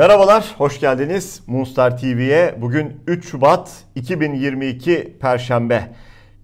Merhabalar, 0.00 0.54
hoş 0.58 0.80
geldiniz 0.80 1.42
Moonstar 1.46 1.98
TV'ye. 1.98 2.54
Bugün 2.60 3.00
3 3.06 3.30
Şubat 3.30 3.84
2022 3.94 5.16
Perşembe. 5.20 5.82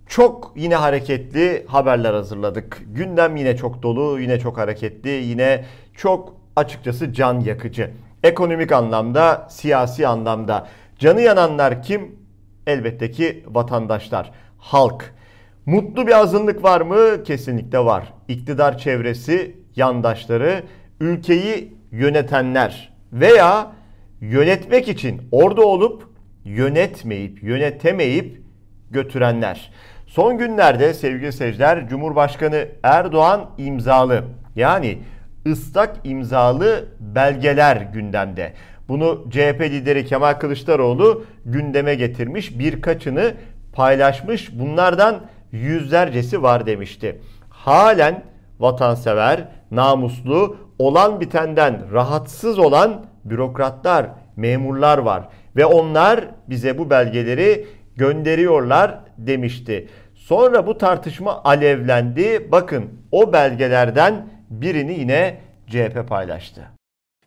Çok 0.07 0.53
yine 0.57 0.75
hareketli 0.75 1.65
haberler 1.67 2.15
hazırladık. 2.15 2.83
Gündem 2.87 3.37
yine 3.37 3.57
çok 3.57 3.83
dolu, 3.83 4.21
yine 4.21 4.41
çok 4.41 4.59
hareketli, 4.59 5.09
yine 5.09 5.65
çok 5.95 6.35
açıkçası 6.57 7.13
can 7.13 7.41
yakıcı. 7.41 7.91
Ekonomik 8.23 8.73
anlamda, 8.73 9.47
siyasi 9.51 10.07
anlamda. 10.07 10.67
Canı 10.99 11.21
yananlar 11.21 11.83
kim? 11.83 12.17
Elbette 12.67 13.11
ki 13.11 13.45
vatandaşlar, 13.49 14.33
halk. 14.59 15.15
Mutlu 15.67 16.07
bir 16.07 16.19
azınlık 16.19 16.63
var 16.65 16.81
mı? 16.81 17.25
Kesinlikle 17.25 17.79
var. 17.79 18.13
İktidar 18.29 18.79
çevresi, 18.79 19.57
yandaşları, 19.77 20.63
ülkeyi 21.01 21.75
yönetenler 21.93 22.96
veya 23.21 23.73
yönetmek 24.21 24.89
için 24.89 25.23
orada 25.33 25.67
olup 25.67 26.09
yönetmeyip, 26.45 27.43
yönetemeyip 27.43 28.41
götürenler. 28.91 29.73
Son 30.07 30.39
günlerde 30.39 30.95
sevgili 30.95 31.33
seyirciler 31.33 31.89
Cumhurbaşkanı 31.89 32.69
Erdoğan 32.83 33.51
imzalı 33.59 34.25
yani 34.57 34.99
ıslak 35.47 35.97
imzalı 36.05 36.85
belgeler 37.01 37.77
gündemde. 37.77 38.53
Bunu 38.89 39.25
CHP 39.31 39.61
lideri 39.61 40.07
Kemal 40.07 40.33
Kılıçdaroğlu 40.33 41.25
gündeme 41.45 41.95
getirmiş. 41.95 42.59
Birkaçını 42.59 43.35
paylaşmış. 43.73 44.59
Bunlardan 44.59 45.21
yüzlercesi 45.53 46.43
var 46.43 46.67
demişti. 46.67 47.21
Halen 47.49 48.23
vatansever, 48.59 49.49
namuslu, 49.71 50.57
olan 50.79 51.21
bitenden 51.21 51.93
rahatsız 51.93 52.59
olan 52.59 53.07
bürokratlar, 53.25 54.07
memurlar 54.37 54.99
var 54.99 55.29
ve 55.57 55.67
onlar 55.67 56.29
bize 56.49 56.79
bu 56.79 56.91
belgeleri 56.91 57.67
gönderiyorlar 57.97 59.01
demişti. 59.19 59.89
Sonra 60.15 60.67
bu 60.67 60.79
tartışma 60.79 61.45
alevlendi. 61.45 62.49
Bakın 62.53 63.01
o 63.13 63.33
belgelerden 63.33 64.29
birini 64.51 64.99
yine 64.99 65.41
CHP 65.71 66.09
paylaştı. 66.09 66.71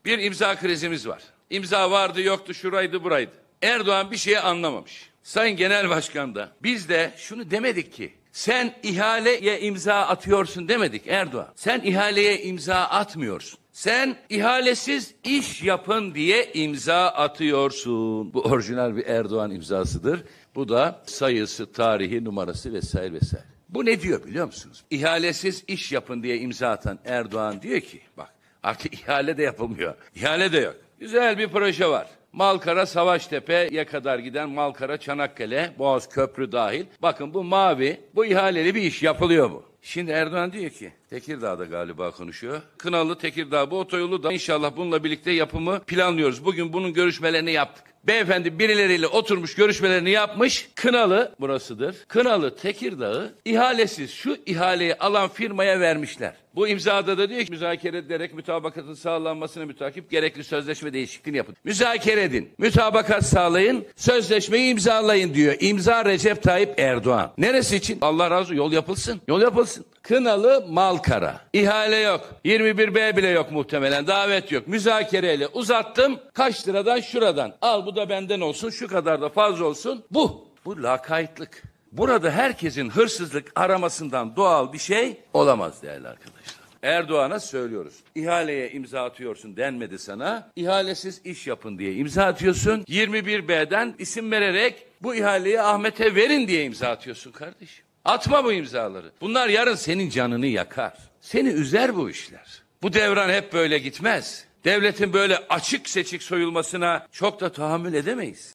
Bir 0.05 0.19
imza 0.19 0.55
krizimiz 0.55 1.07
var. 1.07 1.23
İmza 1.49 1.91
vardı 1.91 2.21
yoktu 2.21 2.53
şuraydı 2.53 3.03
buraydı. 3.03 3.31
Erdoğan 3.61 4.11
bir 4.11 4.17
şeyi 4.17 4.39
anlamamış. 4.39 5.09
Sayın 5.23 5.57
Genel 5.57 5.89
Başkan 5.89 6.35
da 6.35 6.49
biz 6.63 6.89
de 6.89 7.11
şunu 7.17 7.51
demedik 7.51 7.93
ki 7.93 8.13
sen 8.31 8.73
ihaleye 8.83 9.59
imza 9.59 9.95
atıyorsun 9.95 10.67
demedik 10.67 11.07
Erdoğan. 11.07 11.53
Sen 11.55 11.81
ihaleye 11.81 12.41
imza 12.41 12.75
atmıyorsun. 12.75 13.59
Sen 13.71 14.17
ihalesiz 14.29 15.15
iş 15.23 15.63
yapın 15.63 16.15
diye 16.15 16.51
imza 16.53 17.07
atıyorsun. 17.07 18.33
Bu 18.33 18.41
orijinal 18.41 18.95
bir 18.95 19.05
Erdoğan 19.05 19.51
imzasıdır. 19.51 20.23
Bu 20.55 20.69
da 20.69 21.01
sayısı, 21.05 21.71
tarihi, 21.71 22.23
numarası 22.23 22.73
vesaire 22.73 23.13
vesaire. 23.13 23.45
Bu 23.69 23.85
ne 23.85 24.01
diyor 24.01 24.25
biliyor 24.25 24.45
musunuz? 24.45 24.83
İhalesiz 24.89 25.63
iş 25.67 25.91
yapın 25.91 26.23
diye 26.23 26.37
imza 26.37 26.69
atan 26.69 26.99
Erdoğan 27.05 27.61
diyor 27.61 27.79
ki 27.81 28.01
bak 28.17 28.33
artık 28.63 28.93
ihale 28.93 29.37
de 29.37 29.43
yapılmıyor. 29.43 29.95
İhale 30.15 30.51
de 30.51 30.57
yok. 30.59 30.75
Güzel 30.99 31.37
bir 31.37 31.47
proje 31.49 31.87
var. 31.87 32.07
Malkara 32.33 32.85
Savaştepe'ye 32.85 33.85
kadar 33.85 34.19
giden 34.19 34.49
Malkara 34.49 34.97
Çanakkale 34.97 35.73
Boğaz 35.77 36.09
Köprü 36.09 36.51
dahil. 36.51 36.85
Bakın 37.01 37.33
bu 37.33 37.43
mavi 37.43 38.01
bu 38.15 38.25
ihaleli 38.25 38.75
bir 38.75 38.81
iş 38.81 39.03
yapılıyor 39.03 39.49
mu? 39.49 39.63
Şimdi 39.81 40.11
Erdoğan 40.11 40.53
diyor 40.53 40.69
ki 40.69 40.93
Tekirdağ'da 41.09 41.65
galiba 41.65 42.11
konuşuyor. 42.11 42.61
Kınalı 42.77 43.17
Tekirdağ 43.17 43.71
bu 43.71 43.79
otoyolu 43.79 44.23
da 44.23 44.33
inşallah 44.33 44.71
bununla 44.77 45.03
birlikte 45.03 45.31
yapımı 45.31 45.79
planlıyoruz. 45.79 46.45
Bugün 46.45 46.73
bunun 46.73 46.93
görüşmelerini 46.93 47.51
yaptık. 47.51 47.88
Beyefendi 48.07 48.59
birileriyle 48.59 49.07
oturmuş 49.07 49.55
görüşmelerini 49.55 50.09
yapmış. 50.09 50.69
Kınalı 50.75 51.31
burasıdır. 51.39 51.95
Kınalı 52.07 52.55
Tekirdağ'ı 52.55 53.33
ihalesiz 53.45 54.11
şu 54.11 54.37
ihaleyi 54.45 54.95
alan 54.95 55.29
firmaya 55.29 55.79
vermişler. 55.79 56.33
Bu 56.55 56.67
imzada 56.67 57.17
da 57.17 57.29
diyor 57.29 57.41
ki 57.41 57.51
müzakere 57.51 57.97
ederek 57.97 58.33
mutabakatın 58.33 58.93
sağlanmasına 58.93 59.65
mütakip 59.65 60.11
gerekli 60.11 60.43
sözleşme 60.43 60.93
değişikliğini 60.93 61.37
yapın. 61.37 61.55
Müzakere 61.63 62.23
edin. 62.23 62.49
Mutabakat 62.57 63.25
sağlayın. 63.25 63.85
Sözleşmeyi 63.95 64.71
imzalayın 64.71 65.33
diyor. 65.33 65.55
İmza 65.59 66.05
Recep 66.05 66.43
Tayyip 66.43 66.79
Erdoğan. 66.79 67.31
Neresi 67.37 67.75
için? 67.75 67.97
Allah 68.01 68.31
razı 68.31 68.41
olsun. 68.41 68.55
Yol 68.55 68.71
yapılsın. 68.71 69.21
Yol 69.27 69.41
yapılsın. 69.41 69.85
Kınalı 70.03 70.65
Malkara. 70.69 71.41
İhale 71.53 71.95
yok. 71.95 72.29
21B 72.45 73.17
bile 73.17 73.27
yok 73.29 73.51
muhtemelen. 73.51 74.07
Davet 74.07 74.51
yok. 74.51 74.67
Müzakereyle 74.67 75.47
uzattım. 75.47 76.19
Kaç 76.33 76.67
liradan 76.67 76.99
şuradan. 76.99 77.53
Al 77.61 77.85
bu 77.85 77.95
da 77.95 78.09
benden 78.09 78.41
olsun. 78.41 78.69
Şu 78.69 78.87
kadar 78.87 79.21
da 79.21 79.29
fazla 79.29 79.65
olsun. 79.65 80.03
Bu. 80.11 80.47
Bu 80.65 80.83
lakaytlık. 80.83 81.63
Burada 81.91 82.31
herkesin 82.31 82.89
hırsızlık 82.89 83.51
aramasından 83.55 84.35
doğal 84.35 84.73
bir 84.73 84.77
şey 84.77 85.17
olamaz 85.33 85.81
değerli 85.83 86.07
arkadaşlar. 86.07 86.59
Erdoğan'a 86.83 87.39
söylüyoruz. 87.39 87.93
İhaleye 88.15 88.71
imza 88.71 89.03
atıyorsun 89.03 89.57
denmedi 89.57 89.99
sana. 89.99 90.51
İhalesiz 90.55 91.21
iş 91.25 91.47
yapın 91.47 91.79
diye 91.79 91.93
imza 91.93 92.23
atıyorsun. 92.23 92.81
21B'den 92.81 93.95
isim 93.99 94.31
vererek 94.31 94.85
bu 95.01 95.15
ihaleyi 95.15 95.61
Ahmet'e 95.61 96.15
verin 96.15 96.47
diye 96.47 96.63
imza 96.63 96.87
atıyorsun 96.89 97.31
kardeşim. 97.31 97.85
Atma 98.05 98.43
bu 98.43 98.53
imzaları. 98.53 99.11
Bunlar 99.21 99.49
yarın 99.49 99.75
senin 99.75 100.09
canını 100.09 100.45
yakar. 100.45 100.93
Seni 101.21 101.49
üzer 101.49 101.95
bu 101.95 102.09
işler. 102.09 102.63
Bu 102.81 102.93
devran 102.93 103.29
hep 103.29 103.53
böyle 103.53 103.77
gitmez. 103.77 104.45
Devletin 104.65 105.13
böyle 105.13 105.37
açık 105.49 105.89
seçik 105.89 106.23
soyulmasına 106.23 107.07
çok 107.11 107.41
da 107.41 107.51
tahammül 107.51 107.93
edemeyiz. 107.93 108.53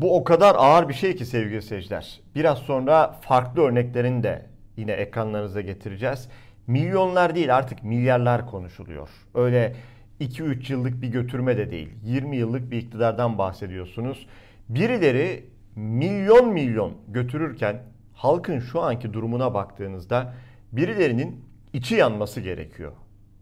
Bu 0.00 0.16
o 0.16 0.24
kadar 0.24 0.54
ağır 0.58 0.88
bir 0.88 0.94
şey 0.94 1.16
ki 1.16 1.26
sevgili 1.26 1.62
seyirciler. 1.62 2.20
Biraz 2.34 2.58
sonra 2.58 3.12
farklı 3.12 3.62
örneklerini 3.62 4.22
de 4.22 4.46
yine 4.76 4.92
ekranlarınıza 4.92 5.60
getireceğiz. 5.60 6.28
Milyonlar 6.66 7.34
değil 7.34 7.56
artık 7.56 7.82
milyarlar 7.84 8.46
konuşuluyor. 8.46 9.08
Öyle 9.34 9.76
2-3 10.20 10.72
yıllık 10.72 11.02
bir 11.02 11.08
götürme 11.08 11.56
de 11.56 11.70
değil. 11.70 11.88
20 12.04 12.36
yıllık 12.36 12.70
bir 12.70 12.78
iktidardan 12.78 13.38
bahsediyorsunuz. 13.38 14.26
Birileri 14.68 15.44
milyon 15.76 16.48
milyon 16.48 16.92
götürürken 17.08 17.82
halkın 18.16 18.58
şu 18.58 18.82
anki 18.82 19.12
durumuna 19.12 19.54
baktığınızda 19.54 20.34
birilerinin 20.72 21.44
içi 21.72 21.94
yanması 21.94 22.40
gerekiyor. 22.40 22.92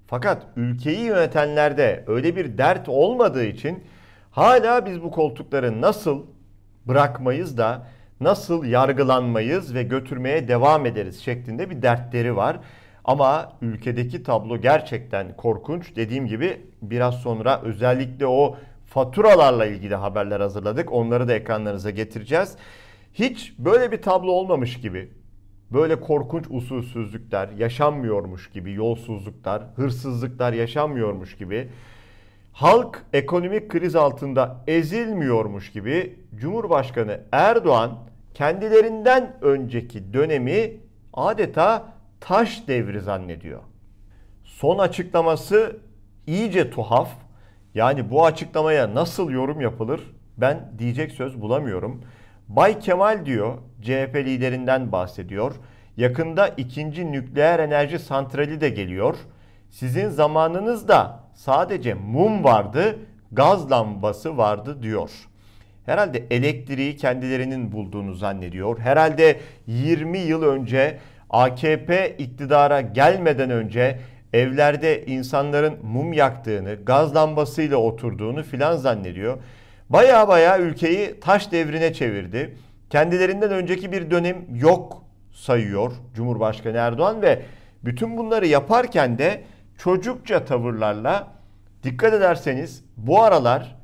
Fakat 0.07 0.47
ülkeyi 0.57 1.01
yönetenlerde 1.01 2.05
öyle 2.07 2.37
bir 2.37 2.59
dert 2.59 2.89
olmadığı 2.89 3.45
için 3.45 3.85
hala 4.31 4.87
biz 4.87 5.03
bu 5.03 5.11
koltukları 5.11 5.81
nasıl 5.81 6.27
bırakmayız 6.87 7.59
da 7.59 7.87
nasıl 8.21 8.65
yargılanmayız 8.65 9.75
ve 9.75 9.83
götürmeye 9.83 10.49
devam 10.49 10.87
ederiz 10.87 11.21
şeklinde 11.21 11.71
bir 11.71 11.83
dertleri 11.83 12.37
var. 12.37 12.61
Ama 13.05 13.53
ülkedeki 13.63 14.23
tablo 14.23 14.57
gerçekten 14.57 15.37
korkunç. 15.37 15.97
Dediğim 15.97 16.27
gibi 16.27 16.61
biraz 16.83 17.15
sonra 17.15 17.61
özellikle 17.63 18.27
o 18.27 18.57
faturalarla 18.87 19.67
ilgili 19.67 19.95
haberler 19.95 20.41
hazırladık. 20.41 20.93
Onları 20.93 21.29
da 21.29 21.35
ekranlarınıza 21.35 21.91
getireceğiz. 21.91 22.57
Hiç 23.15 23.55
böyle 23.59 23.93
bir 23.93 24.03
tablo 24.03 24.31
olmamış 24.31 24.81
gibi 24.81 25.11
böyle 25.73 26.01
korkunç 26.01 26.45
usulsüzlükler 26.51 27.49
yaşanmıyormuş 27.49 28.51
gibi, 28.51 28.73
yolsuzluklar, 28.73 29.63
hırsızlıklar 29.77 30.53
yaşanmıyormuş 30.53 31.37
gibi, 31.37 31.69
halk 32.53 33.05
ekonomik 33.13 33.69
kriz 33.69 33.97
altında 33.97 34.65
ezilmiyormuş 34.67 35.73
gibi 35.73 36.19
Cumhurbaşkanı 36.37 37.21
Erdoğan 37.33 37.99
kendilerinden 38.35 39.37
önceki 39.41 40.13
dönemi 40.13 40.77
adeta 41.13 41.93
taş 42.21 42.69
devri 42.69 43.01
zannediyor. 43.01 43.61
Son 44.45 44.79
açıklaması 44.79 45.77
iyice 46.27 46.71
tuhaf. 46.71 47.09
Yani 47.75 48.11
bu 48.11 48.25
açıklamaya 48.25 48.95
nasıl 48.95 49.31
yorum 49.31 49.61
yapılır? 49.61 50.01
Ben 50.37 50.73
diyecek 50.79 51.13
söz 51.13 51.41
bulamıyorum. 51.41 52.03
Bay 52.49 52.79
Kemal 52.79 53.27
diyor, 53.27 53.59
CHP 53.83 54.17
liderinden 54.17 54.93
bahsediyor. 54.93 55.55
Yakında 55.97 56.49
ikinci 56.49 57.13
nükleer 57.13 57.59
enerji 57.59 57.99
santrali 57.99 58.61
de 58.61 58.69
geliyor. 58.69 59.17
Sizin 59.71 60.09
zamanınızda 60.09 61.21
sadece 61.35 61.95
mum 61.95 62.45
vardı, 62.45 62.99
gaz 63.33 63.71
lambası 63.71 64.37
vardı 64.37 64.83
diyor. 64.83 65.11
Herhalde 65.87 66.25
elektriği 66.31 66.97
kendilerinin 66.97 67.73
bulduğunu 67.73 68.15
zannediyor. 68.15 68.79
Herhalde 68.79 69.41
20 69.67 70.19
yıl 70.19 70.43
önce 70.43 70.99
AKP 71.31 72.17
iktidara 72.19 72.81
gelmeden 72.81 73.51
önce 73.51 73.99
evlerde 74.33 75.07
insanların 75.07 75.79
mum 75.83 76.13
yaktığını, 76.13 76.75
gaz 76.75 77.17
lambasıyla 77.17 77.77
oturduğunu 77.77 78.43
filan 78.43 78.77
zannediyor. 78.77 79.39
Baya 79.95 80.29
baya 80.29 80.59
ülkeyi 80.59 81.21
taş 81.21 81.53
devrine 81.53 81.93
çevirdi. 81.93 82.57
Kendilerinden 82.91 83.51
önceki 83.51 83.93
bir 83.93 84.11
dönem 84.11 84.37
yok 84.55 85.03
sayıyor 85.33 85.93
Cumhurbaşkanı 86.15 86.77
Erdoğan 86.77 87.23
ve 87.23 87.43
bütün 87.85 88.17
bunları 88.17 88.47
yaparken 88.47 89.19
de 89.19 89.43
çocukça 89.79 90.45
tavırlarla 90.45 91.29
Dikkat 91.83 92.15
ederseniz 92.15 92.85
bu 92.97 93.23
aralar 93.23 93.77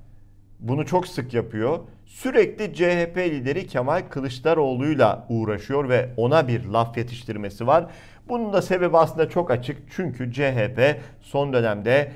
bunu 0.60 0.86
çok 0.86 1.06
sık 1.06 1.34
yapıyor. 1.34 1.78
Sürekli 2.06 2.74
CHP 2.74 3.16
lideri 3.16 3.66
Kemal 3.66 4.02
Kılıçdaroğlu'yla 4.10 5.26
uğraşıyor 5.28 5.88
ve 5.88 6.08
ona 6.16 6.48
bir 6.48 6.64
laf 6.64 6.96
yetiştirmesi 6.96 7.66
var. 7.66 7.86
Bunun 8.28 8.52
da 8.52 8.62
sebebi 8.62 8.96
aslında 8.96 9.28
çok 9.28 9.50
açık. 9.50 9.78
Çünkü 9.96 10.32
CHP 10.32 11.00
son 11.20 11.52
dönemde 11.52 12.12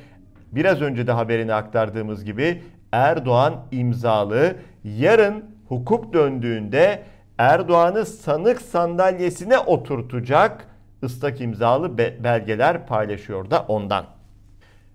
biraz 0.52 0.82
önce 0.82 1.06
de 1.06 1.12
haberini 1.12 1.54
aktardığımız 1.54 2.24
gibi 2.24 2.62
Erdoğan 2.94 3.54
imzalı 3.70 4.56
yarın 4.84 5.44
hukuk 5.68 6.12
döndüğünde 6.12 7.02
Erdoğan'ı 7.38 8.06
sanık 8.06 8.62
sandalyesine 8.62 9.58
oturtacak 9.58 10.66
ıslak 11.02 11.40
imzalı 11.40 11.98
belgeler 11.98 12.86
paylaşıyor 12.86 13.50
da 13.50 13.64
ondan. 13.68 14.04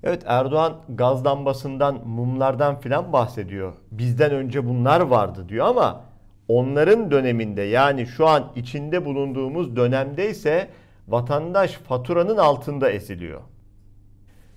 Evet 0.03 0.23
Erdoğan 0.25 0.73
gaz 0.89 1.25
lambasından, 1.25 2.07
mumlardan 2.07 2.79
filan 2.79 3.13
bahsediyor. 3.13 3.73
Bizden 3.91 4.31
önce 4.31 4.69
bunlar 4.69 5.01
vardı 5.01 5.49
diyor 5.49 5.67
ama 5.67 6.01
onların 6.47 7.11
döneminde 7.11 7.61
yani 7.61 8.07
şu 8.07 8.27
an 8.27 8.51
içinde 8.55 9.05
bulunduğumuz 9.05 9.75
dönemde 9.75 10.29
ise 10.29 10.69
vatandaş 11.07 11.71
faturanın 11.71 12.37
altında 12.37 12.89
esiliyor. 12.89 13.41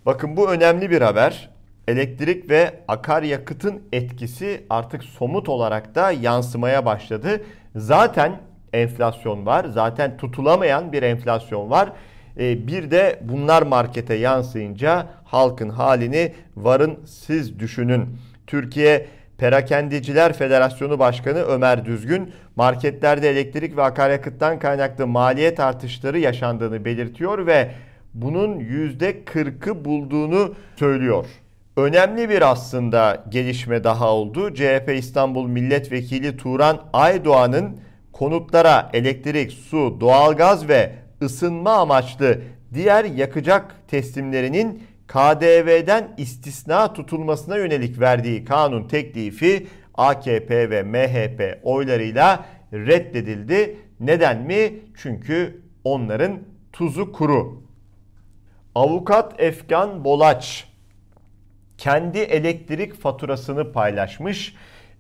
Bakın 0.07 0.37
bu 0.37 0.51
önemli 0.51 0.91
bir 0.91 1.03
haber. 1.03 1.52
Elektrik 1.89 2.51
ve 2.51 2.75
akaryakıtın 2.89 3.83
etkisi 3.93 4.65
artık 4.71 5.05
somut 5.05 5.49
olarak 5.49 5.95
da 5.95 6.13
yansımaya 6.13 6.87
başladı. 6.87 7.43
Zaten 7.77 8.41
enflasyon 8.73 9.47
var. 9.47 9.65
Zaten 9.65 10.17
tutulamayan 10.17 10.93
bir 10.93 11.03
enflasyon 11.03 11.71
var. 11.71 11.93
E, 12.39 12.67
bir 12.67 12.91
de 12.91 13.21
bunlar 13.23 13.63
markete 13.63 14.15
yansıyınca 14.15 15.07
halkın 15.25 15.69
halini 15.69 16.33
varın 16.57 16.99
siz 17.07 17.59
düşünün. 17.59 18.19
Türkiye 18.47 19.07
Perakendiciler 19.39 20.33
Federasyonu 20.33 20.99
Başkanı 20.99 21.39
Ömer 21.39 21.85
Düzgün 21.85 22.33
marketlerde 22.57 23.31
elektrik 23.31 23.77
ve 23.77 23.83
akaryakıttan 23.83 24.59
kaynaklı 24.59 25.07
maliyet 25.07 25.61
artışları 25.61 26.19
yaşandığını 26.19 26.85
belirtiyor 26.85 27.47
ve 27.47 27.71
bunun 28.15 28.61
%40'ı 28.61 29.85
bulduğunu 29.85 30.55
söylüyor. 30.77 31.27
Önemli 31.77 32.29
bir 32.29 32.51
aslında 32.51 33.25
gelişme 33.29 33.85
daha 33.85 34.15
oldu. 34.15 34.55
CHP 34.55 34.93
İstanbul 34.97 35.47
Milletvekili 35.47 36.37
Turan 36.37 36.81
Aydoğan'ın 36.93 37.81
konutlara 38.13 38.91
elektrik, 38.93 39.53
su, 39.53 39.97
doğalgaz 40.01 40.69
ve 40.69 40.93
ısınma 41.23 41.73
amaçlı 41.73 42.41
diğer 42.75 43.05
yakacak 43.05 43.77
teslimlerinin 43.89 44.83
KDV'den 45.09 46.15
istisna 46.17 46.93
tutulmasına 46.93 47.57
yönelik 47.57 48.01
verdiği 48.01 48.45
kanun 48.45 48.89
teklifi 48.89 49.67
AKP 49.95 50.71
ve 50.71 50.83
MHP 50.83 51.61
oylarıyla 51.63 52.45
reddedildi. 52.73 53.77
Neden 54.01 54.43
mi? 54.43 54.73
Çünkü 54.97 55.63
onların 55.85 56.39
tuzu 56.73 57.13
kuru. 57.13 57.63
Avukat 58.75 59.41
Efkan 59.41 60.05
Bolaç 60.05 60.72
kendi 61.83 62.19
elektrik 62.19 63.01
faturasını 63.01 63.73
paylaşmış. 63.73 64.55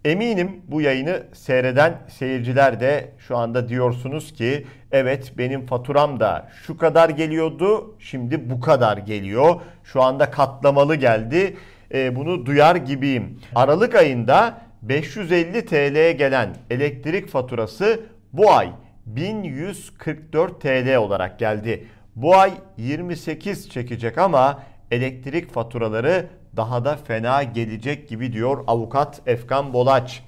Eminim 0.04 0.62
bu 0.68 0.80
yayını 0.80 1.22
seyreden 1.32 1.98
seyirciler 2.08 2.80
de 2.80 3.12
şu 3.18 3.36
anda 3.36 3.68
diyorsunuz 3.68 4.32
ki 4.32 4.66
evet 4.92 5.32
benim 5.38 5.66
faturam 5.66 6.20
da 6.20 6.48
şu 6.66 6.76
kadar 6.76 7.08
geliyordu 7.08 7.96
şimdi 7.98 8.50
bu 8.50 8.60
kadar 8.60 8.96
geliyor. 8.96 9.60
Şu 9.84 10.02
anda 10.02 10.30
katlamalı 10.30 10.94
geldi. 10.94 11.56
E, 11.94 12.16
bunu 12.16 12.46
duyar 12.46 12.76
gibiyim. 12.76 13.40
Aralık 13.54 13.94
ayında 13.94 14.58
550 14.82 15.66
TL'ye 15.66 16.12
gelen 16.12 16.56
elektrik 16.70 17.28
faturası 17.28 18.00
bu 18.32 18.52
ay 18.52 18.70
1144 19.06 20.60
TL 20.60 20.96
olarak 20.96 21.38
geldi. 21.38 21.86
Bu 22.16 22.36
ay 22.36 22.52
28 22.76 23.70
çekecek 23.70 24.18
ama 24.18 24.62
elektrik 24.90 25.52
faturaları 25.52 26.41
daha 26.56 26.84
da 26.84 26.96
fena 26.96 27.42
gelecek 27.42 28.08
gibi 28.08 28.32
diyor 28.32 28.64
avukat 28.66 29.20
Efkan 29.26 29.72
Bolaç. 29.72 30.22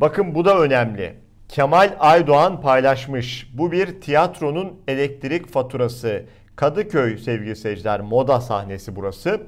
Bakın 0.00 0.34
bu 0.34 0.44
da 0.44 0.58
önemli. 0.58 1.14
Kemal 1.48 1.96
Aydoğan 1.98 2.60
paylaşmış. 2.60 3.50
Bu 3.54 3.72
bir 3.72 4.00
tiyatronun 4.00 4.80
elektrik 4.88 5.52
faturası. 5.52 6.24
Kadıköy 6.56 7.18
sevgili 7.18 7.56
seyirciler 7.56 8.00
moda 8.00 8.40
sahnesi 8.40 8.96
burası. 8.96 9.40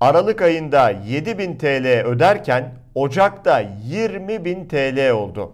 Aralık 0.00 0.42
ayında 0.42 0.90
7000 0.90 1.58
TL 1.58 2.02
öderken 2.04 2.74
Ocak'ta 2.94 3.62
20.000 3.62 4.68
TL 4.68 5.10
oldu. 5.10 5.52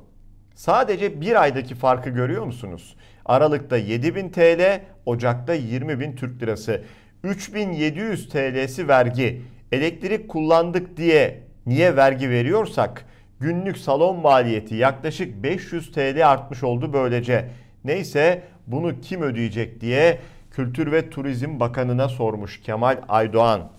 Sadece 0.55 1.21
bir 1.21 1.43
aydaki 1.43 1.75
farkı 1.75 2.11
görüyor 2.11 2.45
musunuz? 2.45 2.97
Aralık'ta 3.25 3.77
7000 3.77 4.29
TL, 4.29 4.81
Ocak'ta 5.07 5.57
20.000 5.57 6.17
Türk 6.17 6.43
Lirası. 6.43 6.83
3700 7.25 8.29
TL'si 8.29 8.89
vergi 8.89 9.43
elektrik 9.73 10.29
kullandık 10.29 10.97
diye 10.97 11.43
niye 11.67 11.97
vergi 11.97 12.31
veriyorsak 12.31 13.07
günlük 13.41 13.79
salon 13.79 14.21
maliyeti 14.21 14.75
yaklaşık 14.75 15.43
500 15.43 15.93
TL 15.93 16.31
artmış 16.31 16.63
oldu 16.63 16.93
böylece. 16.93 17.51
Neyse 17.85 18.43
bunu 18.67 19.01
kim 19.01 19.23
ödeyecek 19.23 19.81
diye 19.81 20.19
Kültür 20.51 20.93
ve 20.93 21.11
Turizm 21.11 21.61
Bakanı'na 21.61 22.09
sormuş 22.09 22.61
Kemal 22.61 23.03
Aydoğan. 23.09 23.71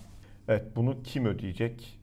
Evet 0.48 0.64
bunu 0.76 1.02
kim 1.02 1.24
ödeyecek? 1.24 1.98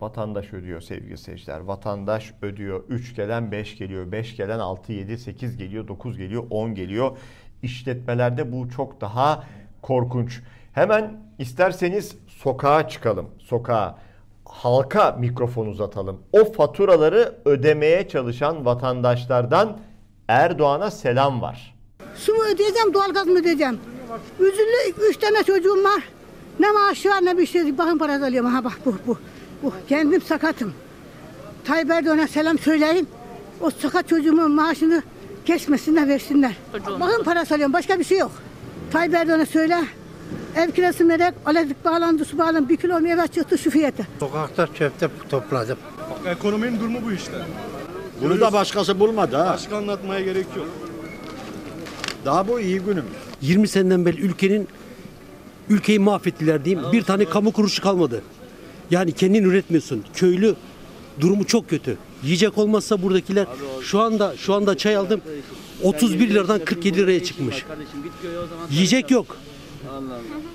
Vatandaş 0.00 0.52
ödüyor 0.52 0.80
sevgili 0.80 1.18
seyirciler. 1.18 1.60
Vatandaş 1.60 2.34
ödüyor. 2.42 2.84
3 2.88 3.16
gelen 3.16 3.52
5 3.52 3.78
geliyor. 3.78 4.12
5 4.12 4.36
gelen 4.36 4.58
6, 4.58 4.92
7, 4.92 5.18
8 5.18 5.56
geliyor. 5.56 5.88
9 5.88 6.18
geliyor. 6.18 6.44
10 6.50 6.74
geliyor. 6.74 7.18
İşletmelerde 7.62 8.52
bu 8.52 8.68
çok 8.68 9.00
daha 9.00 9.44
korkunç. 9.82 10.40
Hemen 10.72 11.27
isterseniz 11.38 12.14
sokağa 12.42 12.88
çıkalım. 12.88 13.28
Sokağa 13.38 13.98
halka 14.44 15.16
mikrofon 15.20 15.66
uzatalım. 15.66 16.22
O 16.32 16.52
faturaları 16.52 17.34
ödemeye 17.44 18.08
çalışan 18.08 18.64
vatandaşlardan 18.64 19.78
Erdoğan'a 20.28 20.90
selam 20.90 21.42
var. 21.42 21.74
Su 22.14 22.34
mu 22.34 22.42
ödeyeceğim, 22.54 22.94
doğalgaz 22.94 23.26
mı 23.26 23.38
ödeyeceğim? 23.38 23.80
Üzüllü 24.40 25.08
üç 25.08 25.16
tane 25.16 25.42
çocuğum 25.42 25.84
var. 25.84 26.02
Ne 26.60 26.70
maaşı 26.70 27.08
var 27.08 27.24
ne 27.24 27.38
bir 27.38 27.46
şey. 27.46 27.78
Bakın 27.78 27.98
parası 27.98 28.24
alıyorum. 28.24 28.50
Ha 28.50 28.64
bak 28.64 28.80
bu 28.86 28.94
bu. 29.06 29.18
bu. 29.62 29.72
Kendim 29.88 30.20
sakatım. 30.20 30.74
Tayyip 31.64 31.90
Erdoğan'a 31.90 32.26
selam 32.26 32.58
söyleyin. 32.58 33.08
O 33.60 33.70
sakat 33.70 34.08
çocuğumun 34.08 34.50
maaşını 34.50 35.02
kesmesinler 35.44 36.08
versinler. 36.08 36.56
Bakın 37.00 37.24
parası 37.24 37.54
alıyorum. 37.54 37.72
Başka 37.72 37.98
bir 37.98 38.04
şey 38.04 38.18
yok. 38.18 38.32
Tayyip 38.92 39.14
Erdoğan'a 39.14 39.46
söyle. 39.46 39.76
Ev 40.56 40.70
kirası 40.70 41.04
melek, 41.04 41.34
elektrik 41.50 41.84
bağlandı, 41.84 42.24
su 42.24 42.38
bağlandı. 42.38 42.68
Bir 42.68 42.76
kilo 42.76 43.00
meyve 43.00 43.26
çıktı 43.26 43.58
şu 43.58 43.70
fiyatı. 43.70 44.06
Sokakta 44.20 44.68
çöpte 44.74 45.08
topladım. 45.28 45.78
Ekonominin 46.26 46.80
durumu 46.80 46.98
bu 47.06 47.12
işte. 47.12 47.32
Bunu 48.22 48.40
da 48.40 48.52
başkası 48.52 49.00
bulmadı 49.00 49.36
ha. 49.36 49.46
Başka 49.54 49.76
anlatmaya 49.76 50.20
gerek 50.20 50.46
yok. 50.56 50.66
Daha 52.24 52.48
bu 52.48 52.60
iyi 52.60 52.78
günüm. 52.80 53.04
20 53.42 53.68
seneden 53.68 54.06
beri 54.06 54.20
ülkenin 54.20 54.68
ülkeyi 55.68 55.98
mahvettiler 55.98 56.64
diyeyim. 56.64 56.84
Bir 56.92 57.02
tane 57.02 57.24
kamu 57.24 57.52
kuruluşu 57.52 57.82
kalmadı. 57.82 58.22
Yani 58.90 59.12
kendin 59.12 59.44
üretmiyorsun. 59.44 60.04
Köylü 60.14 60.54
durumu 61.20 61.44
çok 61.46 61.68
kötü. 61.70 61.98
Yiyecek 62.22 62.58
olmazsa 62.58 63.02
buradakiler 63.02 63.46
şu 63.82 64.00
anda 64.00 64.34
şu 64.36 64.54
anda 64.54 64.76
çay 64.76 64.96
aldım 64.96 65.20
31 65.82 66.28
liradan 66.30 66.64
47 66.64 66.98
liraya 66.98 67.24
çıkmış. 67.24 67.64
Yiyecek 68.70 69.10
yok. 69.10 69.36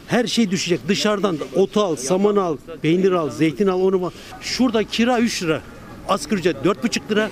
Her 0.08 0.28
şey 0.28 0.52
düşecek. 0.52 0.88
Dışarıdan 0.88 1.40
da 1.40 1.44
ot 1.56 1.78
al, 1.78 1.96
saman 1.96 2.36
al, 2.36 2.58
peynir 2.82 3.12
al, 3.12 3.30
zeytin 3.30 3.68
al, 3.68 3.82
onu 3.82 4.06
al. 4.06 4.12
Şurada 4.42 4.84
kira 4.84 5.20
3 5.20 5.44
lira. 5.44 5.62
Asgari 6.08 6.40
ücret 6.40 6.56
4,5 6.66 7.10
lira. 7.12 7.30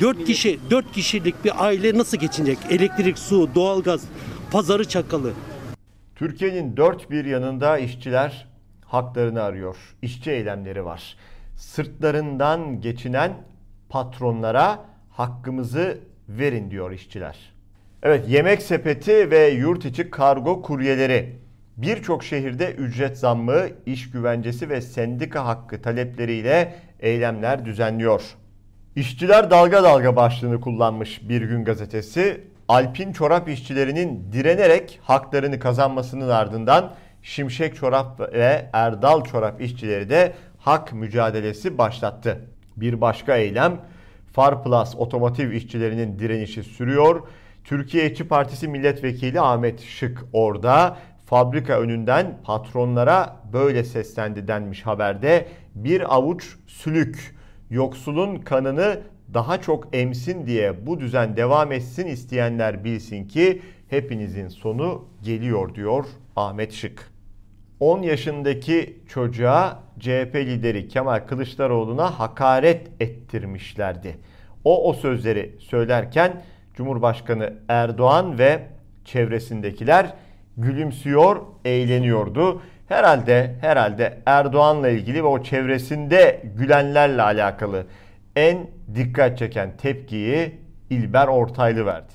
4 0.00 0.24
kişi, 0.24 0.58
4 0.70 0.92
kişilik 0.92 1.44
bir 1.44 1.64
aile 1.64 1.98
nasıl 1.98 2.16
geçinecek? 2.16 2.58
Elektrik, 2.70 3.18
su, 3.18 3.48
doğalgaz, 3.54 4.04
pazarı 4.50 4.88
çakalı. 4.88 5.32
Türkiye'nin 6.16 6.76
dört 6.76 7.10
bir 7.10 7.24
yanında 7.24 7.78
işçiler 7.78 8.48
haklarını 8.84 9.42
arıyor. 9.42 9.76
İşçi 10.02 10.30
eylemleri 10.30 10.84
var. 10.84 11.16
Sırtlarından 11.56 12.80
geçinen 12.80 13.34
patronlara 13.88 14.84
hakkımızı 15.10 15.98
verin 16.28 16.70
diyor 16.70 16.90
işçiler. 16.90 17.55
Evet 18.02 18.28
yemek 18.28 18.62
sepeti 18.62 19.30
ve 19.30 19.48
yurt 19.48 19.84
içi 19.84 20.10
kargo 20.10 20.62
kuryeleri 20.62 21.36
birçok 21.76 22.24
şehirde 22.24 22.72
ücret 22.72 23.18
zammı, 23.18 23.62
iş 23.86 24.10
güvencesi 24.10 24.68
ve 24.68 24.80
sendika 24.80 25.46
hakkı 25.46 25.82
talepleriyle 25.82 26.74
eylemler 27.00 27.64
düzenliyor. 27.64 28.22
İşçiler 28.96 29.50
dalga 29.50 29.84
dalga 29.84 30.16
başlığını 30.16 30.60
kullanmış 30.60 31.28
Bir 31.28 31.42
Gün 31.42 31.64
Gazetesi, 31.64 32.40
Alpin 32.68 33.12
çorap 33.12 33.48
işçilerinin 33.48 34.32
direnerek 34.32 35.00
haklarını 35.02 35.58
kazanmasının 35.58 36.28
ardından 36.28 36.94
Şimşek 37.22 37.76
Çorap 37.76 38.20
ve 38.20 38.70
Erdal 38.72 39.24
Çorap 39.24 39.60
işçileri 39.60 40.10
de 40.10 40.32
hak 40.58 40.92
mücadelesi 40.92 41.78
başlattı. 41.78 42.40
Bir 42.76 43.00
başka 43.00 43.36
eylem 43.36 43.80
Farplas 44.32 44.96
Otomotiv 44.96 45.50
işçilerinin 45.50 46.18
direnişi 46.18 46.62
sürüyor. 46.62 47.22
Türkiye 47.66 48.10
İşçi 48.10 48.28
Partisi 48.28 48.68
Milletvekili 48.68 49.40
Ahmet 49.40 49.80
Şık 49.80 50.24
orada 50.32 50.96
fabrika 51.24 51.80
önünden 51.80 52.38
patronlara 52.44 53.36
böyle 53.52 53.84
seslendi 53.84 54.48
denmiş 54.48 54.82
haberde. 54.86 55.48
Bir 55.74 56.14
avuç 56.14 56.56
sülük 56.66 57.36
yoksulun 57.70 58.36
kanını 58.36 59.00
daha 59.34 59.60
çok 59.60 59.88
emsin 59.92 60.46
diye 60.46 60.86
bu 60.86 61.00
düzen 61.00 61.36
devam 61.36 61.72
etsin 61.72 62.06
isteyenler 62.06 62.84
bilsin 62.84 63.28
ki 63.28 63.62
hepinizin 63.88 64.48
sonu 64.48 65.04
geliyor 65.22 65.74
diyor 65.74 66.04
Ahmet 66.36 66.72
Şık. 66.72 67.12
10 67.80 68.02
yaşındaki 68.02 69.00
çocuğa 69.08 69.82
CHP 69.98 70.34
lideri 70.34 70.88
Kemal 70.88 71.18
Kılıçdaroğlu'na 71.26 72.18
hakaret 72.18 72.90
ettirmişlerdi. 73.00 74.16
O 74.64 74.88
o 74.88 74.92
sözleri 74.92 75.56
söylerken 75.58 76.42
Cumhurbaşkanı 76.76 77.52
Erdoğan 77.68 78.38
ve 78.38 78.62
çevresindekiler 79.04 80.12
gülümsüyor, 80.56 81.36
eğleniyordu. 81.64 82.62
Herhalde 82.88 83.54
herhalde 83.60 84.18
Erdoğan'la 84.26 84.88
ilgili 84.88 85.24
ve 85.24 85.26
o 85.26 85.42
çevresinde 85.42 86.42
gülenlerle 86.56 87.22
alakalı 87.22 87.86
en 88.36 88.70
dikkat 88.94 89.38
çeken 89.38 89.76
tepkiyi 89.76 90.60
İlber 90.90 91.26
Ortaylı 91.26 91.86
verdi. 91.86 92.12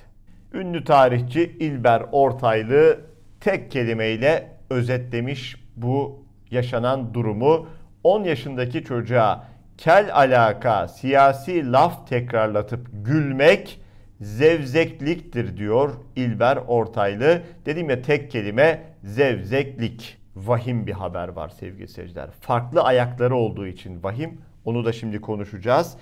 Ünlü 0.53 0.83
tarihçi 0.83 1.43
İlber 1.59 2.03
Ortaylı 2.11 2.99
tek 3.39 3.71
kelimeyle 3.71 4.47
özetlemiş 4.69 5.55
bu 5.75 6.25
yaşanan 6.51 7.13
durumu. 7.13 7.67
10 8.03 8.23
yaşındaki 8.23 8.83
çocuğa 8.83 9.47
kel 9.77 10.09
alaka 10.13 10.87
siyasi 10.87 11.71
laf 11.71 12.07
tekrarlatıp 12.07 12.87
gülmek 12.91 13.80
zevzekliktir 14.21 15.57
diyor 15.57 15.93
İlber 16.15 16.57
Ortaylı. 16.57 17.41
Dedim 17.65 17.89
ya 17.89 18.01
tek 18.01 18.31
kelime 18.31 18.83
zevzeklik. 19.03 20.17
Vahim 20.35 20.87
bir 20.87 20.91
haber 20.91 21.27
var 21.27 21.49
sevgili 21.49 21.87
seyirciler. 21.87 22.31
Farklı 22.31 22.81
ayakları 22.81 23.35
olduğu 23.35 23.67
için 23.67 24.03
vahim. 24.03 24.41
Onu 24.65 24.85
da 24.85 24.93
şimdi 24.93 25.21
konuşacağız. 25.21 25.97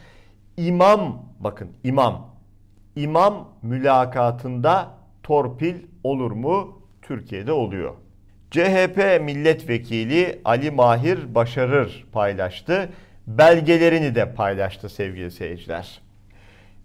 İmam 0.57 1.25
bakın 1.39 1.69
imam. 1.83 2.35
İmam 2.95 3.49
mülakatında 3.61 4.91
torpil 5.23 5.75
olur 6.03 6.31
mu? 6.31 6.81
Türkiye'de 7.01 7.51
oluyor. 7.51 7.93
CHP 8.51 9.21
milletvekili 9.21 10.41
Ali 10.45 10.71
Mahir 10.71 11.35
Başarır 11.35 12.05
paylaştı. 12.11 12.89
Belgelerini 13.27 14.15
de 14.15 14.33
paylaştı 14.33 14.89
sevgili 14.89 15.31
seyirciler. 15.31 16.08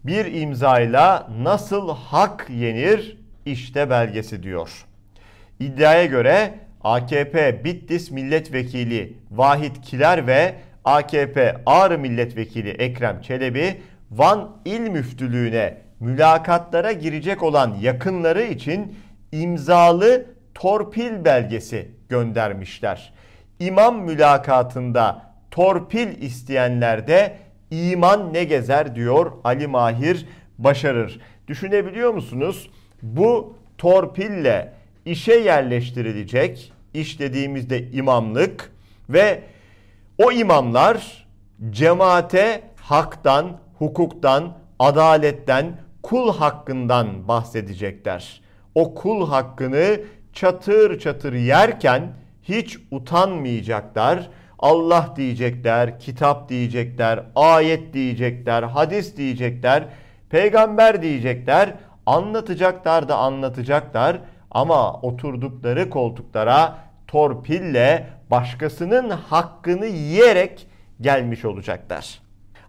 Bir 0.04 0.40
imzayla 0.40 1.28
nasıl 1.42 1.88
hak 1.88 2.46
yenir 2.50 3.18
işte 3.46 3.90
belgesi 3.90 4.42
diyor. 4.42 4.86
İddiaya 5.60 6.04
göre 6.04 6.54
AKP 6.84 7.64
Bitlis 7.64 8.10
milletvekili 8.10 9.18
Vahit 9.30 9.80
Kiler 9.80 10.26
ve 10.26 10.54
AKP 10.84 11.56
Ağrı 11.66 11.98
milletvekili 11.98 12.70
Ekrem 12.70 13.20
Çelebi 13.20 13.80
Van 14.10 14.56
İl 14.64 14.80
Müftülüğü'ne 14.80 15.78
mülakatlara 16.00 16.92
girecek 16.92 17.42
olan 17.42 17.74
yakınları 17.80 18.42
için 18.42 18.96
imzalı 19.32 20.26
torpil 20.54 21.24
belgesi 21.24 21.90
göndermişler. 22.08 23.12
İmam 23.58 24.02
mülakatında 24.02 25.22
torpil 25.50 26.22
isteyenler 26.22 27.06
de 27.06 27.36
iman 27.70 28.32
ne 28.34 28.44
gezer 28.44 28.96
diyor 28.96 29.32
Ali 29.44 29.66
Mahir 29.66 30.26
Başarır. 30.58 31.20
Düşünebiliyor 31.48 32.14
musunuz? 32.14 32.70
Bu 33.02 33.56
torpille 33.78 34.72
işe 35.04 35.34
yerleştirilecek 35.34 36.72
iş 36.94 37.20
dediğimizde 37.20 37.90
imamlık 37.90 38.72
ve 39.08 39.42
o 40.18 40.32
imamlar 40.32 41.26
cemaate 41.70 42.62
haktan, 42.76 43.60
hukuktan, 43.78 44.58
adaletten, 44.78 45.76
kul 46.02 46.34
hakkından 46.34 47.28
bahsedecekler. 47.28 48.40
O 48.74 48.94
kul 48.94 49.28
hakkını 49.28 50.00
çatır 50.32 50.98
çatır 50.98 51.32
yerken 51.32 52.12
hiç 52.42 52.78
utanmayacaklar. 52.90 54.30
Allah 54.64 55.12
diyecekler, 55.16 56.00
kitap 56.00 56.48
diyecekler, 56.48 57.24
ayet 57.36 57.94
diyecekler, 57.94 58.62
hadis 58.62 59.16
diyecekler, 59.16 59.84
peygamber 60.30 61.02
diyecekler, 61.02 61.74
anlatacaklar 62.06 63.08
da 63.08 63.16
anlatacaklar 63.16 64.20
ama 64.50 65.00
oturdukları 65.00 65.90
koltuklara 65.90 66.78
torpille 67.06 68.06
başkasının 68.30 69.10
hakkını 69.10 69.86
yiyerek 69.86 70.66
gelmiş 71.00 71.44
olacaklar. 71.44 72.20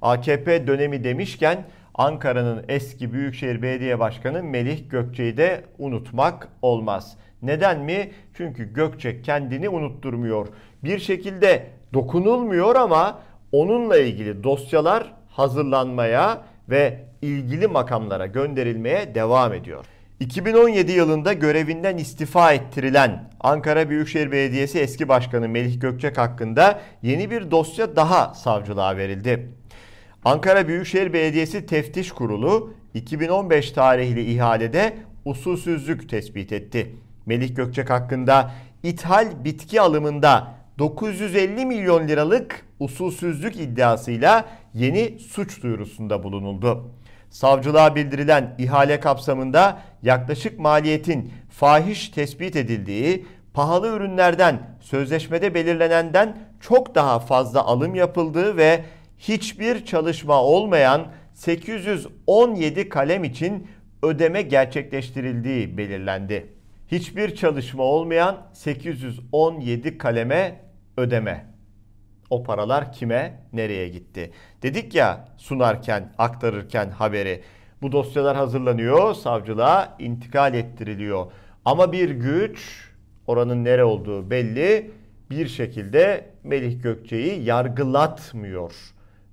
AKP 0.02 0.68
dönemi 0.68 1.04
demişken 1.04 1.66
Ankara'nın 1.94 2.66
eski 2.68 3.14
Büyükşehir 3.14 3.62
Belediye 3.62 4.00
Başkanı 4.00 4.44
Melih 4.44 4.90
Gökçe'yi 4.90 5.38
de 5.38 5.64
unutmak 5.78 6.48
olmaz. 6.62 7.18
Neden 7.42 7.80
mi? 7.80 8.12
Çünkü 8.34 8.74
Gökçe 8.74 9.22
kendini 9.22 9.70
unutturmuyor. 9.70 10.48
Bir 10.84 11.00
şekilde 11.00 11.75
dokunulmuyor 11.96 12.76
ama 12.76 13.20
onunla 13.52 13.98
ilgili 13.98 14.44
dosyalar 14.44 15.14
hazırlanmaya 15.30 16.42
ve 16.70 17.06
ilgili 17.22 17.68
makamlara 17.68 18.26
gönderilmeye 18.26 19.16
devam 19.16 19.54
ediyor. 19.54 19.86
2017 20.20 20.92
yılında 20.92 21.34
görevinden 21.34 21.98
istifa 21.98 22.54
ettirilen 22.54 23.30
Ankara 23.40 23.90
Büyükşehir 23.90 24.32
Belediyesi 24.32 24.80
eski 24.80 25.08
başkanı 25.08 25.50
Melih 25.50 25.82
Gökçek 25.82 26.18
hakkında 26.18 26.80
yeni 27.02 27.32
bir 27.32 27.52
dosya 27.52 27.96
daha 27.96 28.34
savcılığa 28.34 28.98
verildi. 28.98 29.52
Ankara 30.26 30.68
Büyükşehir 30.68 31.14
Belediyesi 31.14 31.66
Teftiş 31.66 32.12
Kurulu 32.12 32.74
2015 32.94 33.72
tarihli 33.72 34.34
ihalede 34.34 34.98
usulsüzlük 35.26 36.10
tespit 36.10 36.52
etti. 36.52 36.96
Melih 37.26 37.56
Gökçek 37.56 37.90
hakkında 37.90 38.52
ithal 38.84 39.44
bitki 39.44 39.82
alımında 39.82 40.56
950 40.80 41.66
milyon 41.66 42.08
liralık 42.08 42.66
usulsüzlük 42.80 43.56
iddiasıyla 43.56 44.46
yeni 44.74 45.20
suç 45.20 45.64
duyurusunda 45.64 46.24
bulunuldu. 46.24 46.92
Savcılığa 47.30 47.96
bildirilen 47.96 48.56
ihale 48.58 49.00
kapsamında 49.00 49.82
yaklaşık 50.04 50.60
maliyetin 50.60 51.32
fahiş 51.50 52.10
tespit 52.10 52.56
edildiği, 52.56 53.26
pahalı 53.54 53.88
ürünlerden 53.88 54.78
sözleşmede 54.82 55.54
belirlenenden 55.54 56.38
çok 56.60 56.96
daha 56.96 57.20
fazla 57.20 57.66
alım 57.66 57.96
yapıldığı 57.96 58.58
ve 58.58 58.86
hiçbir 59.18 59.86
çalışma 59.86 60.44
olmayan 60.44 61.08
817 61.34 62.90
kalem 62.90 63.24
için 63.24 63.68
ödeme 64.04 64.42
gerçekleştirildiği 64.42 65.78
belirlendi. 65.78 66.56
Hiçbir 66.92 67.36
çalışma 67.36 67.84
olmayan 67.84 68.48
817 68.54 69.98
kaleme 69.98 70.65
ödeme. 70.98 71.46
O 72.30 72.44
paralar 72.44 72.92
kime, 72.92 73.40
nereye 73.54 73.90
gitti? 73.90 74.32
Dedik 74.62 74.96
ya 74.96 75.28
sunarken, 75.38 76.14
aktarırken 76.18 76.90
haberi. 76.90 77.44
Bu 77.82 77.92
dosyalar 77.92 78.38
hazırlanıyor, 78.38 79.14
savcılığa 79.14 79.96
intikal 80.00 80.54
ettiriliyor. 80.54 81.32
Ama 81.66 81.92
bir 81.92 82.10
güç, 82.10 82.90
oranın 83.28 83.64
nere 83.64 83.84
olduğu 83.84 84.30
belli, 84.30 84.92
bir 85.30 85.48
şekilde 85.48 86.30
Melih 86.44 86.84
Gökçe'yi 86.84 87.44
yargılatmıyor. 87.44 88.74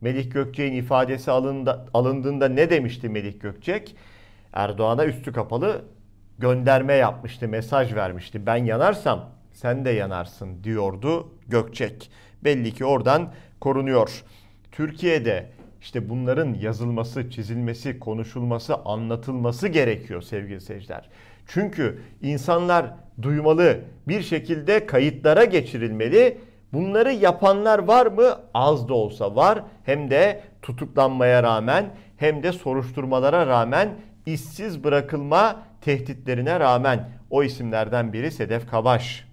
Melih 0.01 0.31
Gökçek'in 0.31 0.73
ifadesi 0.73 1.31
alında, 1.31 1.87
alındığında 1.95 2.49
ne 2.49 2.71
demişti 2.71 3.09
Melih 3.09 3.41
Gökçek? 3.41 3.97
Erdoğan'a 4.53 5.05
üstü 5.05 5.33
kapalı 5.33 5.85
gönderme 6.39 6.95
yapmıştı, 6.95 7.49
mesaj 7.49 7.95
vermişti. 7.95 8.47
Ben 8.47 8.57
yanarsam 8.57 9.31
sen 9.55 9.85
de 9.85 9.91
yanarsın 9.91 10.65
diyordu 10.65 11.29
Gökçek. 11.49 12.11
Belli 12.45 12.75
ki 12.75 12.85
oradan 12.85 13.33
korunuyor. 13.61 14.25
Türkiye'de 14.73 15.51
işte 15.81 16.09
bunların 16.09 16.55
yazılması, 16.55 17.31
çizilmesi, 17.31 17.99
konuşulması, 17.99 18.75
anlatılması 18.77 19.69
gerekiyor 19.69 20.23
sevgili 20.23 20.61
seyirciler. 20.61 21.09
Çünkü 21.47 22.03
insanlar 22.23 22.87
duymalı, 23.23 23.81
bir 24.09 24.23
şekilde 24.23 24.87
kayıtlara 24.87 25.45
geçirilmeli. 25.45 26.39
Bunları 26.73 27.13
yapanlar 27.13 27.79
var 27.79 28.07
mı? 28.07 28.41
Az 28.55 28.89
da 28.89 28.95
olsa 28.95 29.37
var. 29.37 29.63
Hem 29.85 30.11
de 30.11 30.41
tutuklanmaya 30.63 31.43
rağmen 31.43 31.95
hem 32.17 32.43
de 32.43 32.53
soruşturmalara 32.53 33.47
rağmen 33.47 33.89
işsiz 34.27 34.85
bırakılma 34.85 35.63
tehditlerine 35.81 36.61
rağmen 36.61 37.09
o 37.31 37.43
isimlerden 37.43 38.13
biri 38.13 38.31
Sedef 38.31 38.71
Kabaş. 38.71 39.32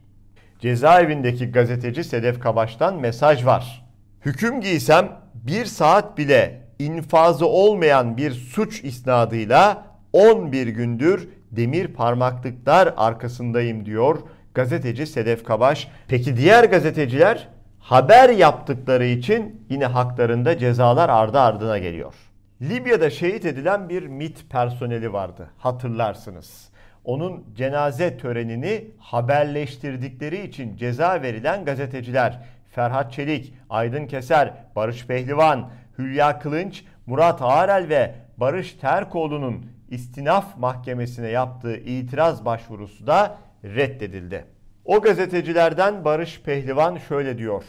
Cezaevindeki 0.60 1.52
gazeteci 1.52 2.04
Sedef 2.04 2.40
Kabaş'tan 2.40 2.96
mesaj 2.96 3.46
var. 3.46 3.86
Hüküm 4.26 4.62
giysem 4.62 5.10
bir 5.34 5.66
saat 5.66 6.18
bile 6.18 6.62
infazı 6.80 7.46
olmayan 7.46 8.18
bir 8.18 8.32
suç 8.32 8.84
isnadıyla 8.84 9.84
11 10.14 10.68
gündür 10.68 11.30
demir 11.52 11.88
parmaklıklar 11.88 12.94
arkasındayım 12.98 13.86
diyor 13.86 14.20
gazeteci 14.54 15.08
Sedef 15.08 15.44
Kabaş. 15.44 15.88
Peki 16.08 16.38
diğer 16.38 16.64
gazeteciler 16.64 17.48
haber 17.80 18.30
yaptıkları 18.30 19.06
için 19.06 19.66
yine 19.70 19.86
haklarında 19.86 20.58
cezalar 20.58 21.10
ardı 21.10 21.40
ardına 21.40 21.78
geliyor. 21.78 22.14
Libya'da 22.62 23.10
şehit 23.10 23.46
edilen 23.46 23.90
bir 23.90 24.08
MIT 24.08 24.50
personeli 24.50 25.14
vardı 25.14 25.50
hatırlarsınız. 25.58 26.70
Onun 27.04 27.46
cenaze 27.56 28.18
törenini 28.18 28.88
haberleştirdikleri 28.98 30.48
için 30.48 30.78
ceza 30.78 31.22
verilen 31.22 31.66
gazeteciler 31.66 32.40
Ferhat 32.72 33.14
Çelik, 33.14 33.54
Aydın 33.70 34.08
Keser, 34.08 34.54
Barış 34.76 35.08
Pehlivan, 35.08 35.70
Hülya 35.98 36.40
Kılınç, 36.40 36.84
Murat 37.06 37.42
Ağarel 37.42 37.90
ve 37.90 38.16
Barış 38.38 38.74
Terkoğlu'nun 38.74 39.66
istinaf 39.90 40.58
mahkemesine 40.58 41.30
yaptığı 41.30 41.78
itiraz 41.78 42.46
başvurusu 42.46 43.08
da 43.08 43.38
reddedildi. 43.64 44.46
O 44.86 45.02
gazetecilerden 45.02 46.06
Barış 46.06 46.42
Pehlivan 46.42 46.98
şöyle 46.98 47.38
diyor. 47.38 47.64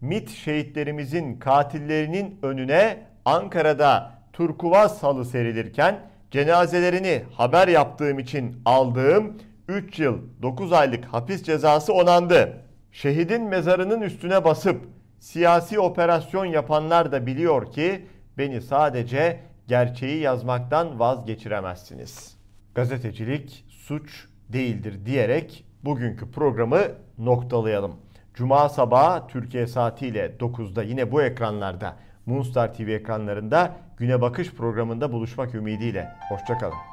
MIT 0.00 0.30
şehitlerimizin 0.30 1.38
katillerinin 1.38 2.38
önüne 2.42 2.98
Ankara'da 3.24 4.10
turkuaz 4.32 5.02
halı 5.02 5.24
serilirken 5.24 6.00
cenazelerini 6.32 7.22
haber 7.36 7.68
yaptığım 7.68 8.18
için 8.18 8.62
aldığım 8.64 9.36
3 9.68 9.98
yıl 9.98 10.18
9 10.42 10.72
aylık 10.72 11.04
hapis 11.04 11.42
cezası 11.42 11.92
onandı. 11.92 12.62
Şehidin 12.92 13.42
mezarının 13.42 14.00
üstüne 14.00 14.44
basıp 14.44 14.84
siyasi 15.18 15.80
operasyon 15.80 16.44
yapanlar 16.44 17.12
da 17.12 17.26
biliyor 17.26 17.72
ki 17.72 18.06
beni 18.38 18.60
sadece 18.60 19.40
gerçeği 19.68 20.20
yazmaktan 20.20 20.98
vazgeçiremezsiniz. 20.98 22.36
Gazetecilik 22.74 23.64
suç 23.68 24.28
değildir 24.48 25.06
diyerek 25.06 25.64
bugünkü 25.84 26.30
programı 26.30 26.80
noktalayalım. 27.18 27.96
Cuma 28.34 28.68
sabahı 28.68 29.26
Türkiye 29.28 29.66
saatiyle 29.66 30.36
9'da 30.40 30.82
yine 30.82 31.12
bu 31.12 31.22
ekranlarda 31.22 31.96
Moonstar 32.26 32.74
TV 32.74 32.88
ekranlarında 32.88 33.76
Güne 33.96 34.20
Bakış 34.20 34.50
programında 34.50 35.12
buluşmak 35.12 35.54
ümidiyle. 35.54 36.08
Hoşçakalın. 36.28 36.91